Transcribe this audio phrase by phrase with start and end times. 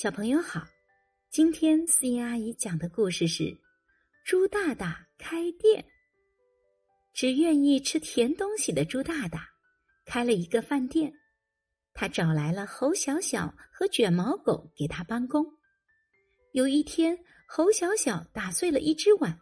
[0.00, 0.64] 小朋友好，
[1.28, 3.42] 今天思妍阿姨讲的故事是
[4.24, 5.82] 《猪大大开店》。
[7.12, 9.50] 只愿意吃甜东西的猪大大
[10.06, 11.12] 开了一个饭店，
[11.94, 15.44] 他找来了猴小小和卷毛狗给他帮工。
[16.52, 17.18] 有一天，
[17.48, 19.36] 猴小小打碎了一只碗，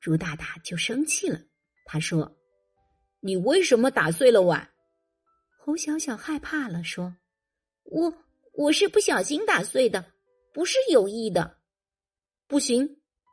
[0.00, 1.40] 猪大大就生气了。
[1.84, 2.36] 他说
[3.22, 4.68] ：“你为什么打碎了碗？”
[5.56, 7.16] 猴小小害怕了，说
[7.86, 8.12] ：“我……”
[8.56, 10.12] 我是不小心打碎的，
[10.54, 11.58] 不是有意的。
[12.48, 12.88] 不行，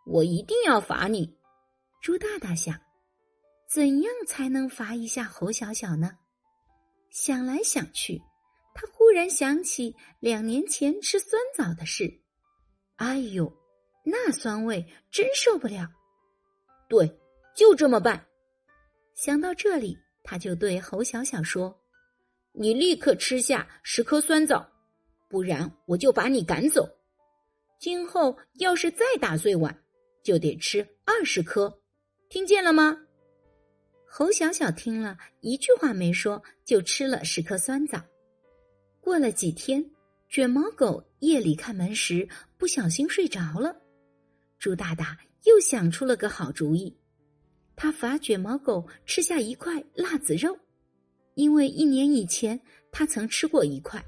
[0.06, 1.38] 我一定要罚你。
[2.02, 2.78] 猪大大想，
[3.70, 6.12] 怎样才能罚一下猴小小呢？
[7.10, 8.22] 想来想去，
[8.76, 12.20] 他忽然想起两年前吃酸枣的事。
[12.98, 13.50] 哎呦，
[14.04, 15.88] 那酸味真受不了！
[16.90, 17.10] 对，
[17.56, 18.28] 就这么办。
[19.16, 21.74] 想到这里，他就对侯小小说
[22.52, 24.70] ：“你立刻吃下十颗酸枣。”
[25.34, 26.88] 不然我就把你赶走。
[27.80, 29.76] 今后要是再打碎碗，
[30.22, 31.76] 就得吃二十颗，
[32.30, 32.96] 听见了吗？
[34.06, 38.00] 猴小小听了一句话没说，就吃了十颗酸枣。
[39.02, 39.84] 过了几天，
[40.30, 43.76] 卷毛狗夜里看门时不小心睡着了。
[44.60, 46.96] 猪大大又想出了个好主意，
[47.76, 50.56] 他罚卷毛狗吃下一块辣子肉，
[51.34, 54.00] 因为一年以前他曾吃过一块。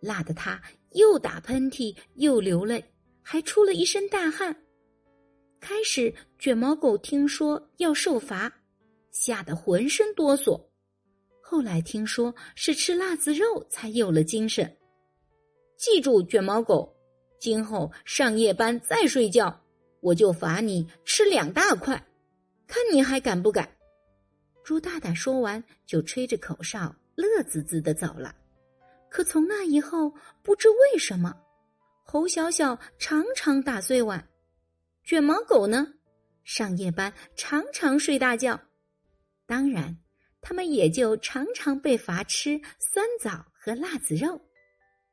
[0.00, 0.60] 辣得他
[0.92, 2.84] 又打喷嚏又流泪，
[3.22, 4.54] 还出了一身大汗。
[5.60, 8.50] 开始卷毛狗听说要受罚，
[9.10, 10.60] 吓得浑身哆嗦。
[11.42, 14.76] 后来听说是吃辣子肉才有了精神。
[15.76, 16.96] 记住，卷毛狗，
[17.38, 19.60] 今后上夜班再睡觉，
[20.00, 21.94] 我就罚你吃两大块，
[22.66, 23.68] 看你还敢不敢？
[24.62, 28.34] 猪大大说完，就吹着口哨，乐滋滋的走了。
[29.10, 31.34] 可从那以后，不知为什么，
[32.04, 34.24] 猴小小常常打碎碗，
[35.04, 35.86] 卷毛狗呢，
[36.44, 38.58] 上夜班常常睡大觉，
[39.46, 39.98] 当然，
[40.40, 44.40] 他们也就常常被罚吃酸枣和辣子肉，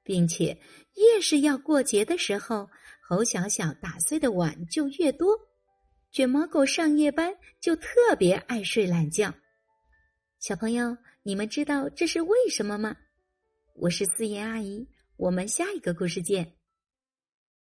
[0.03, 0.57] 并且
[0.96, 2.69] 越是要过节的时候，
[3.02, 5.36] 猴小小打碎的碗就越多，
[6.12, 9.34] 卷毛狗上夜班就特别爱睡懒觉。
[10.40, 12.96] 小朋友，你们知道这是为什么吗？
[13.80, 16.54] 我是思妍阿姨，我们下一个故事见。